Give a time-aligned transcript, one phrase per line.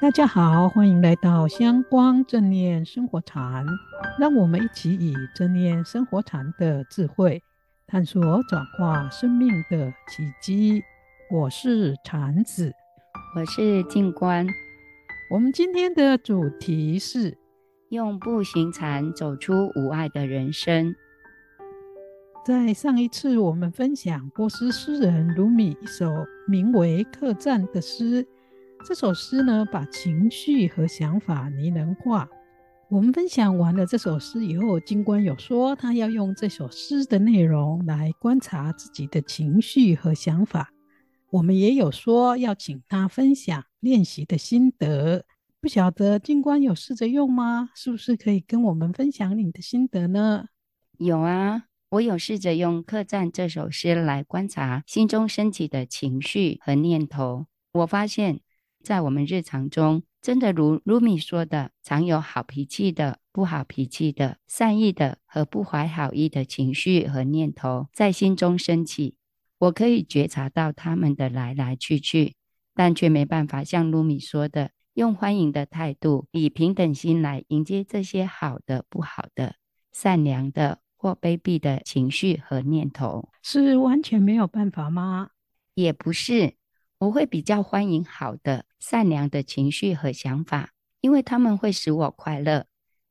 [0.00, 3.66] 大家好，欢迎来到香光正念生活禅，
[4.18, 7.42] 让我们一起以正念生活禅的智慧，
[7.86, 10.82] 探索转化生命的奇迹。
[11.30, 12.72] 我是禅子，
[13.36, 14.46] 我是静观。
[15.30, 17.36] 我们今天的主题是
[17.90, 20.94] 用步行禅走出无碍的人生。
[22.42, 26.10] 在上一次，我们分享波斯诗人鲁米一首
[26.48, 28.26] 名为《客栈》的诗。
[28.82, 32.28] 这首诗呢，把情绪和想法拟人化。
[32.88, 40.70] 我们分享完了这首诗以后，静观有说他要用这首诗的内容来观察自己的情绪和想法。
[41.30, 45.24] 我们也有说要请他分享练习的心得。
[45.60, 47.70] 不晓得静观有试着用吗？
[47.74, 50.46] 是不是可以跟我们分享你的心得呢？
[50.98, 57.46] 有啊，我有试着用《客栈》这首诗来观察心中升起的情绪和念头。
[57.72, 58.40] 我发现。
[58.82, 69.16] 在我们日常中，真的如卢米说的，常有好脾气的、不好脾气的、善意的和不怀好意的情绪和念头在心中升起。
[69.58, 72.34] 我可以觉察到他们的来来去去，
[72.74, 79.56] 但却没办法像卢米说的，用欢迎的态度，以平等心来迎接这些好的、不好的、
[79.92, 83.28] 善良的或卑鄙的情绪和念头。
[83.42, 85.30] 是完全没有办法吗？
[85.74, 86.54] 也不是。
[87.00, 92.66] 我会比较欢迎好的、善良的情绪和想法，因为他们会使我快乐。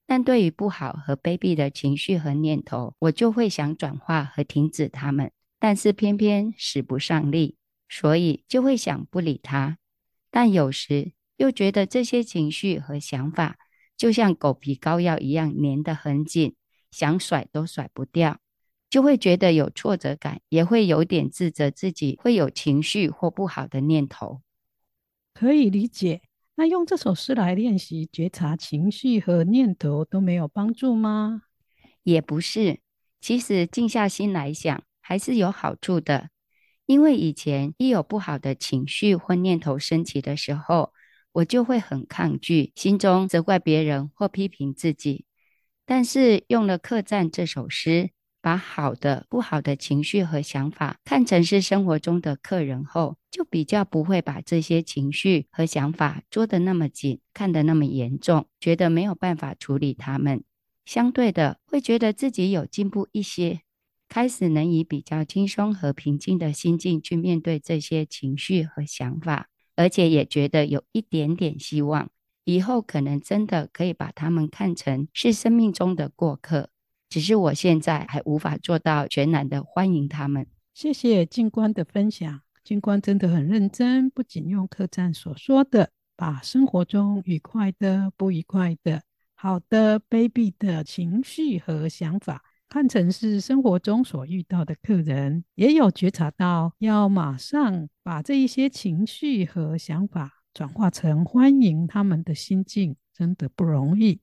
[0.05, 7.57] 但对于不好和卑鄙的情绪和念头，我就会想转化和停止他们，但是偏偏使不上力，
[7.89, 9.79] 所以就会想不理他。
[10.29, 13.57] 但有时又觉得这些情绪和想法
[13.97, 16.55] 就像狗皮膏药一样粘得很紧，
[16.91, 18.39] 想甩都甩不掉。
[18.89, 24.41] 就会觉得有挫折感，也会有点自责自己会有情绪或不好的念头。
[25.33, 26.21] 可以理解。
[26.55, 31.43] 那用这首诗来练习觉察情绪和念头都没有帮助吗？
[32.03, 32.81] 也不是，
[33.21, 36.31] 其实静下心来想，还是有好处的。
[36.85, 40.91] 因为以前一有不好的情绪或念头升起的时候，
[41.31, 45.23] 我就会很抗拒，心中责怪别人或批评自己。
[45.85, 48.09] 但是用了《客栈》这首诗。
[48.41, 60.43] 把好的、不好的情绪和想法看成是生活中的客人后，就比较不会把这些情绪和想法捉得那么紧，看得那么严重，觉得没有办法处理他们。
[60.85, 63.61] 相对的，会觉得自己有进步一些，
[64.07, 72.09] 开始能以比较轻松和平静的心境去面对这些情绪和想法，而且也觉得有一点点希望，
[72.45, 76.69] 以后可能真的可以把他们看成是生命中的过客。
[77.09, 80.45] 只是我现在还无法做到全然的欢迎他们。
[80.73, 89.01] 谢谢静观的分享，静观真的很认真，不仅用客栈所说的，把生活中愉快的、不愉快的、
[89.33, 104.21] 好的、卑鄙的情绪和想法，看成是生活中所遇到的客人，也有觉察到要马上把这一些情绪和想法转化成欢迎他们的心境，真的不容易。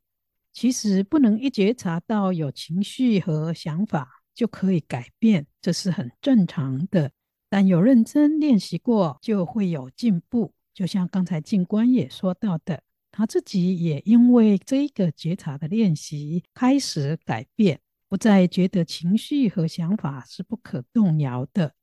[0.57, 7.11] 其实不能一觉察到有情绪和想法就可以改变，这是很正常的。
[7.51, 10.55] 但有认真练习过，就会有进步。
[10.73, 12.81] 就像刚才静观也说到的，
[13.13, 17.79] 他自己也因为这个觉察的练习，开始改变，
[18.09, 21.75] 不再觉得情绪和想法是不可动摇的，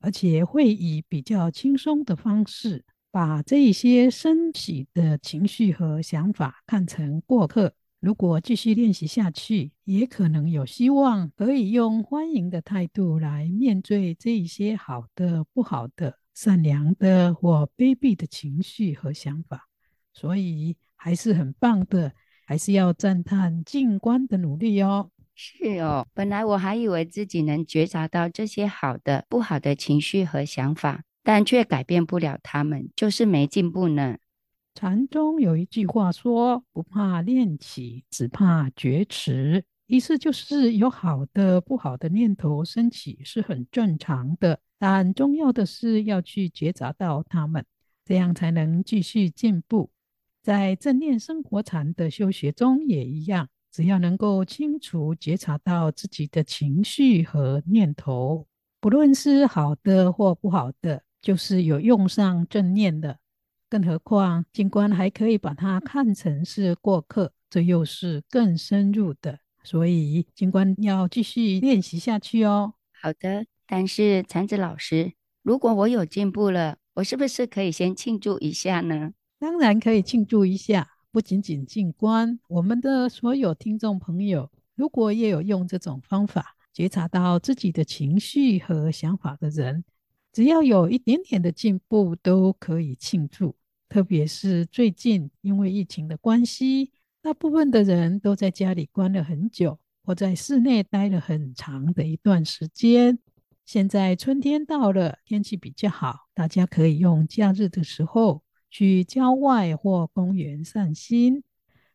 [0.00, 7.74] 而且会以比较轻松的方式，把这一些升起的情绪和想法看成过客。
[8.02, 19.68] 如果继续练习下去，也可能有希望可以用欢迎的态度来面对这一些好的、不好的、善良的或卑鄙的情绪和想法。
[20.12, 22.12] 所以还是很棒的，
[22.44, 25.10] 还是要赞叹静观的努力哦。
[25.36, 34.16] 是哦，本来我还以为自己能觉察到这些好的、不好的情绪和想法，但却改变不了他们，就是没进步呢。
[34.74, 47.64] 禅中有一句话说：“不怕练起，只怕觉迟。”意思就是有好的、不好的念头升起是很正常的，但重要的是要去觉察到它们，
[48.04, 49.90] 这样才能继续进步。
[50.42, 58.46] 在正念生活禅的修学中也一样，只要能够清楚觉察到自己的情绪和念头，
[58.80, 63.18] 不论是好的或不好的，就是有用上正念的。
[63.72, 69.38] 更何况，静观还可以把它看成是过客，这又是更深入的。
[69.64, 72.74] 所以，静观要继续练习下去哦。
[72.92, 79.12] 好的，但是禅子老师，如果我有进步了，我是不是可以先庆祝一下呢？
[79.38, 89.82] 当然可以庆祝一下，不仅仅静观，我们的所有听众朋友，如果也有用这种方法觉察到自己的情绪和想法的人，
[90.30, 93.56] 只要有一点点的进步，都可以庆祝。
[93.92, 96.90] 特别是最近因为疫情的关系，
[97.20, 103.18] 大部分的人都在家里关了很久，或在室内待了很长的一段时间。
[103.66, 111.44] 现在春天到了，天气比较好，大家可以用假日的时候去郊外或公园散心。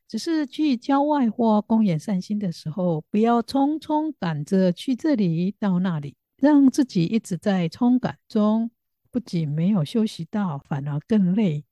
[0.07, 8.69] 只是去郊外或公园散心的时候，不要匆匆赶着去这里到那里，让自己一直在冲赶中，
[9.09, 11.63] 不仅没有休息到，反而更累。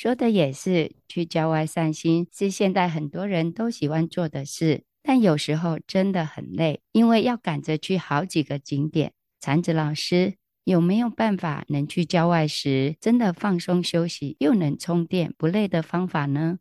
[0.00, 9.12] 说的也是，去郊外散心是现在很多人都喜欢做的事，但有时候真的很累，因为要赶着去好几个景点。
[9.42, 16.60] 禅子老师有没有办法能去郊外时真的放松休息，又能充电不累的方法呢？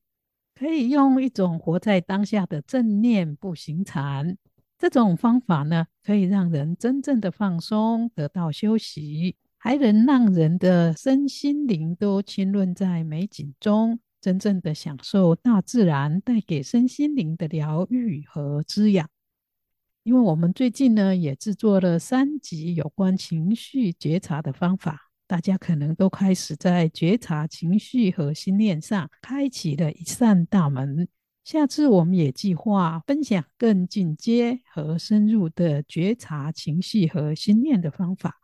[0.53, 4.37] 可以用一种活在当下的正念步行禅，
[4.77, 9.37] 这种方法呢，可以让人真正的放松，得到休息。
[9.59, 19.07] 还能让人的身心灵都浸润在美景中，真正的享受大自然带给身心灵的疗愈和滋养。
[20.03, 24.97] 因为我们最近呢，也制作了三集有关情绪觉察的方法，
[25.27, 31.07] 大家可能都开始在觉察情绪和心念上开启了一扇大门。
[31.43, 38.35] 下次我们也计划分享更进阶和深入的觉察情绪和心念的方法。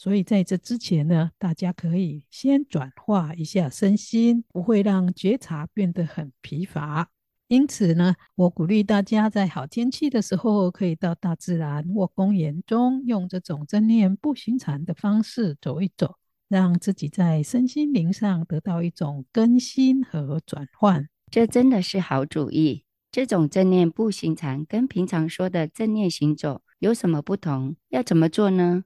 [0.00, 7.10] 所以在这之前呢，大家可以先转化一下身心，不会让觉察变得很疲乏。
[7.48, 16.14] 因此呢，我鼓励大家在好天气的时候，可以到大自然或公园中，用这种正念步行禅的方式走一走，
[16.48, 21.06] 让自己在身心灵上得到一种更新和转换。
[21.30, 22.84] 这真的是好主意。
[23.12, 27.76] 这种正念步行禅跟平常说的正念行走有什么不同？
[27.90, 28.84] 要怎么做呢？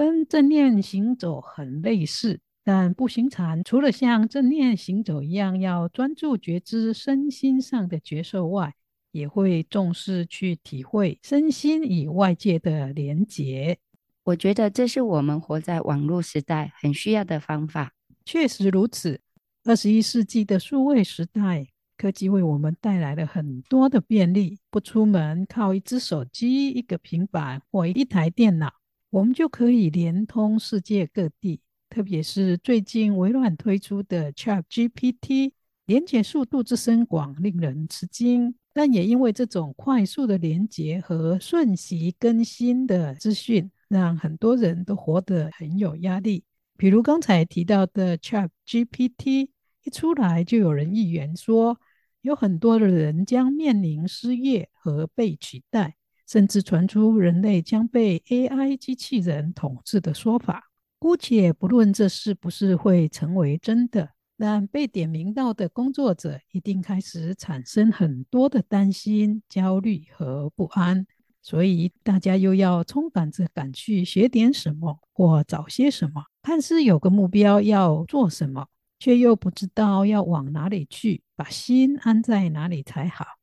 [0.00, 8.72] 跟正念行走很类似，但步行禅除了像正念行走一样要专注觉知身心上的觉受外，
[9.12, 13.76] 也会重视去体会身心与外界的连结。
[14.24, 17.92] 我觉得这是我们活在网络时代很需要的方法。
[18.24, 19.20] 确实如此，
[19.64, 21.66] 二十一世纪的数位时代，
[21.98, 28.79] 科技为我们带来了很多的便利，不出门，靠一只手机、一个平板或一台电脑。
[29.10, 35.50] 我们就可以连通世界各地，特别是最近微软推出的 ChatGPT，
[35.86, 38.54] 连接速度之深广令人吃惊。
[38.72, 46.44] 但也因为这种快速的连接和瞬息更新的资讯，让很多人都活得很有压力。
[46.76, 49.48] 比如刚才提到的 ChatGPT，
[49.82, 51.80] 一出来就有人预言说，
[52.20, 55.96] 有很多的人将面临失业和被取代。
[56.30, 60.70] 甚至传出人类将被 AI 机器人统治的说法。
[61.00, 71.04] 姑且不论这是不是会成为真的，但被点名到的工作者一定开始产生很多的担心、焦虑和不安。
[71.42, 78.68] 所以大家又要冲赶着赶去学点什么或找些什么，看似有个目标要做什么，
[79.00, 83.39] 却又不知道要往哪里去，把心安在哪里才好。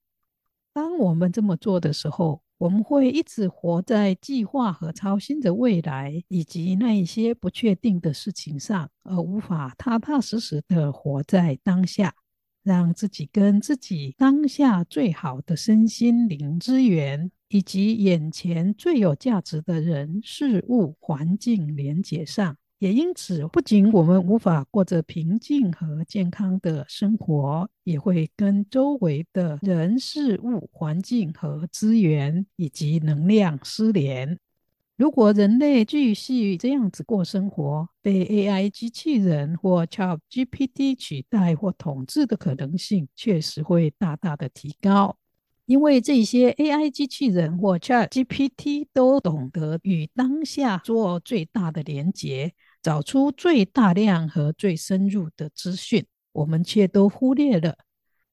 [0.77, 12.13] 当我们这么做的时候，我们会一直活在计划和操心着未来，以及那一些不确定的事情上，而无法踏踏实实的活在当下，
[12.61, 22.55] 让自己跟自己当下最好的身心灵资源，以及眼前最有价值的人事物环境连接上。
[22.79, 34.37] 也因此，不仅我们无法过着平静和健康的生活，也会跟周围的人事物、环境和资源以及能量失联。
[34.95, 45.17] 如果人类继续这样子过生活，被 AI 机器人或 ChatGPT 取代或统治的可能性确实会大大的提高。
[45.65, 52.53] 因为这些 AI 机器人或 ChatGPT 都懂得与当下做最大的连结。
[52.81, 57.77] 找出最大量和最深入的资讯，我们却都忽略了。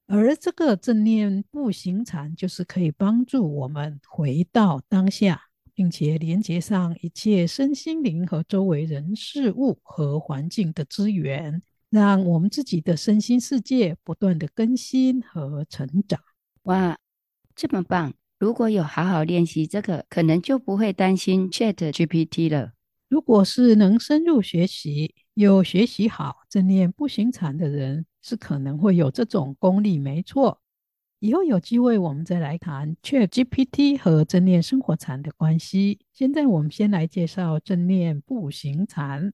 [0.07, 16.21] 而这个正念步行禅就是可以帮助我们回到当下，并且连接上一切身心灵和周围人事物和环境的资源，让我们自己的身心世界不断的更新和成长。
[16.65, 16.99] 哇，
[17.57, 18.13] 这么棒！
[18.39, 22.73] 如果有好好练习这个，可能就不会担心 ChatGPT 了。
[23.15, 30.61] 如果是能深入学习又学习好正念不行禅的人是可能会有这种功力，没错。
[31.21, 36.01] 以后有机会我们再来谈 ChatGPT 和正念生活禅的关系。
[36.13, 39.33] 现在我们先来介绍正念步行禅。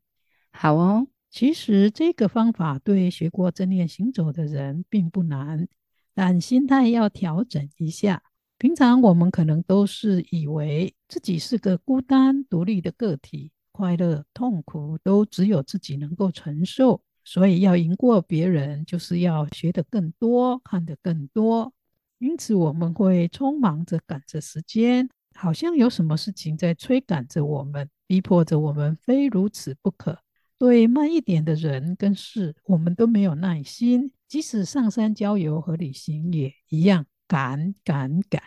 [0.53, 5.67] 好哦，其实这个方法对学过正念行走的人并不难，
[6.13, 8.23] 但心态要调整一下。
[8.59, 13.53] 平常我们可能都是以为自己是个孤单独立的个体。
[13.81, 21.73] 快乐、痛苦都只有自己能够承受，所以要赢过别人，就是要学得更多，看得更多。
[22.19, 30.19] 因此，我们会匆忙着赶着时间，好像有什么事情在催赶着我们，逼迫着我们非如此不可。
[30.59, 38.43] 对慢一点的人跟事，我们都没有耐心，即使上山郊游和旅行也一样，赶赶赶。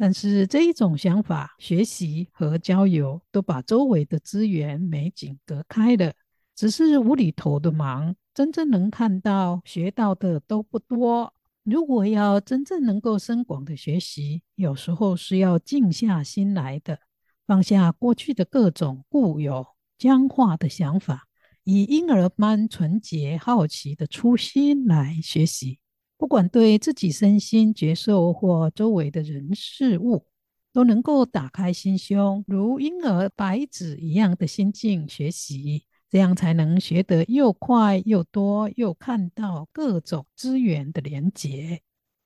[0.00, 6.14] 但是这一种想法，学习和交友都把周围的资源美景隔开了，
[6.54, 11.34] 只是无厘头的忙，真正能看到、学到的都不多。
[11.64, 17.00] 如果要真正能够深广的学习，有时候是要静下心来的，
[17.44, 19.66] 放下过去的各种固有
[19.98, 21.24] 僵化的想法，
[21.64, 25.80] 以婴儿般纯洁好奇的初心来学习。
[26.18, 30.26] 不管对自己身心觉受或周围的人事物，
[30.72, 41.80] 都能够打开心胸，如婴儿白纸一样的心境学习，这样才能学得又快又多，又看到各种资源的连结。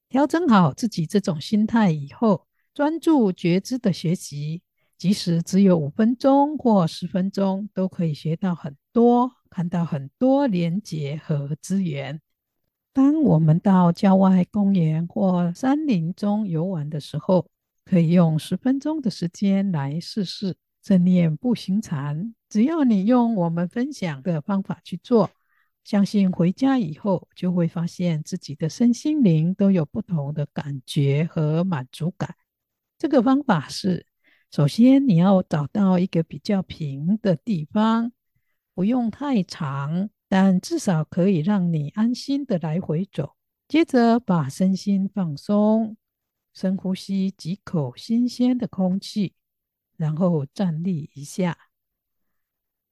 [0.09, 4.63] 调整好自己这种心态以后，专注觉知的学习，
[4.97, 12.21] 即使只有五分钟或十分钟，都可以学到很多，看到很多连结和资源。
[12.95, 17.47] 当我们到郊外公园或山林中游玩的时候，
[17.85, 22.35] 可以用十分钟的时间来试试正念步行禅。
[22.51, 25.31] 只要你用我们分享的方法去做，
[25.85, 32.35] 相信回家以后就会发现自己的身心灵都有不同的感觉和满足感。
[32.99, 34.05] 这个方法是：
[34.51, 38.13] 首先你要找到一个比较平的地方，
[38.75, 40.11] 不用太长。
[40.33, 43.37] 但至少可以让你安心的来回走。
[43.69, 45.95] 接着把身心放松，
[46.55, 49.35] 深呼吸几口新鲜的空气，
[49.99, 51.59] 然后站立一下，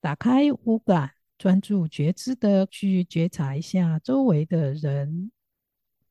[0.02, 5.32] 打开五感，专注觉知的去觉察一下周围的人、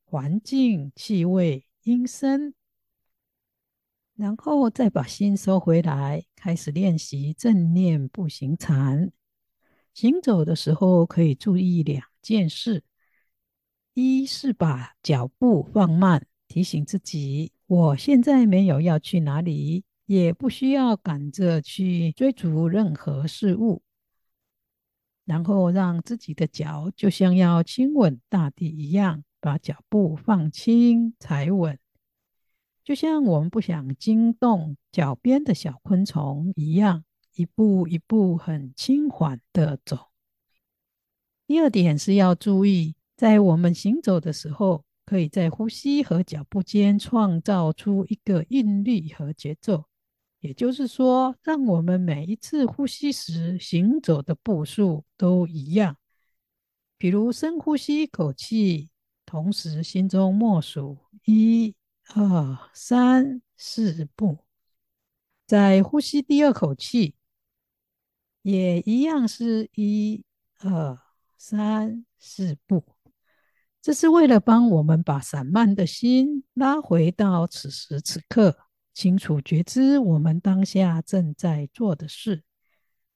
[0.06, 2.56] 环境、气味、音声，
[4.16, 9.12] 然后再把心收回来，开始练习正念步行禅。
[9.94, 12.84] 行走的时候可以注意两件事：
[13.94, 23.82] 一是把脚步放慢，提醒自己我现在没有要去哪里，也不需要赶着去追逐任何事物。
[25.26, 31.78] 然后让自己的脚就像要亲吻大地一样，把脚步放轻踩稳，
[32.84, 37.04] 就像我们不想惊动脚边的小昆虫一样。
[37.40, 40.10] 一步一步很轻缓的走。
[41.48, 49.86] 第二点是要注意，在我们行走的时候，可以在呼吸和脚步间创造出一个韵律和节奏。
[50.42, 55.96] 也就是说，让我们每一次呼吸时行走的步数都一样。
[56.98, 58.90] 比如深呼吸一口气，
[59.26, 61.74] 同时心中默数一、
[62.14, 64.40] 二、三、四步，
[65.46, 67.16] 在呼吸第二口气。
[68.42, 70.24] 也一样是一、
[70.60, 70.98] 二、
[71.38, 72.84] 三、四步，
[73.82, 78.58] 这是为了帮我们把散漫的心拉回到此时此刻，
[78.94, 82.44] 清楚觉知我们当下正在做的事。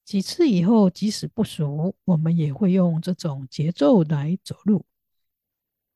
[0.06, 4.86] 几次以后，即使不熟，我们也会用这种节奏来走路。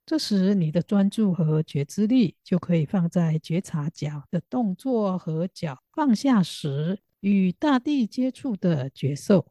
[0.05, 7.01] 这时，你的专注和觉知力就可以放在觉察脚的动作和脚放下时。
[7.19, 9.47] 与大地接触的觉受。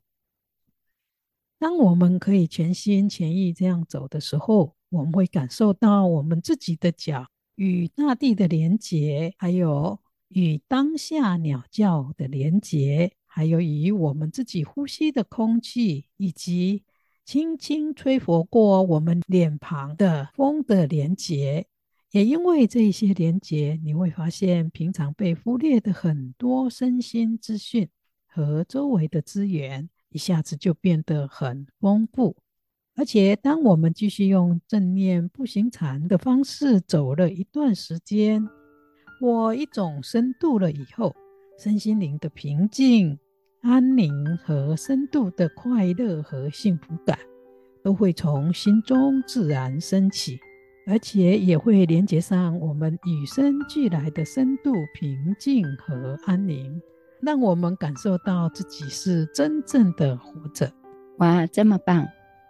[1.59, 16.85] 当我们可以全心全意这样走的时候，我们会感受到我们自己的脚与大地的连结，还有与当下鸟叫的连结，还有与我们自己呼吸的空气，以及
[17.25, 21.67] 轻轻吹拂过我们脸庞的风的连结。
[22.17, 27.87] 也因为这一些连结，你会发现平常被忽略的很多身心资讯
[28.27, 32.35] 和周围的资源，一下子就变得很丰富。
[32.95, 38.49] 而且，当我们继续用正念步行禅的方式走了一段时间，
[39.21, 41.15] 或一种深度了以后，
[41.59, 43.19] 身心灵的平静、
[43.61, 47.19] 安宁和深度的快乐和幸福感，
[47.85, 50.41] 都会从心中自然升起，
[50.89, 56.81] 而且也会连接上我们与生俱来的深度平静和安宁，
[57.21, 60.71] 让我们感受到自己是真正的活着。
[61.19, 62.07] 哇，这么棒！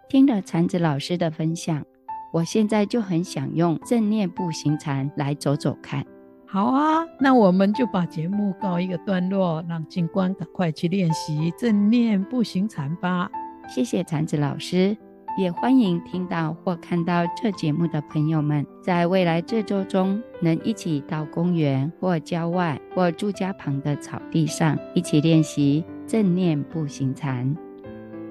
[0.07, 1.83] 听了禅子老师的分享，
[2.31, 6.05] 我现在就很想用正念步行禅来走走看。
[6.45, 13.29] 好啊，那我们就把节目告一个段落，让静观赶快去练习正念步行禅吧。
[13.67, 14.95] 谢谢禅子老师，
[15.37, 27.55] 也欢迎听到或看到这节目的朋友们，在未来这周中能一起到公园或郊外或住家旁的草地上，一起练习正念步行禅。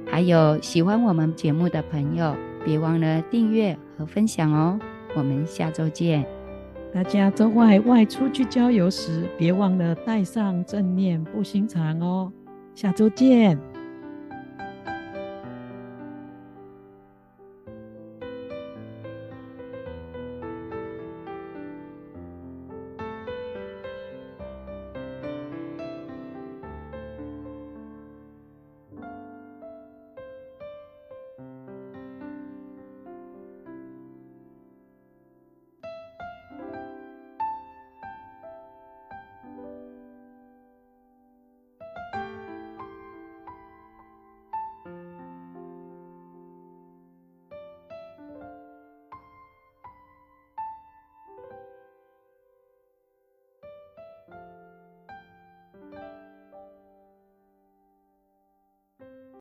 [0.05, 2.35] 还有喜欢我们节目的朋友，
[2.65, 4.79] 别忘了订阅和分享哦。
[5.15, 6.27] 我们下周见。
[6.93, 12.33] 大家周外外出去郊游时，别忘了带上正念步行禅哦。
[12.75, 13.76] 下周见。